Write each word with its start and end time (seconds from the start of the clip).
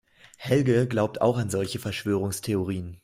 Helge 0.37 0.87
glaubt 0.87 1.21
auch 1.21 1.37
an 1.37 1.51
solche 1.51 1.77
Verschwörungstheorien. 1.77 2.97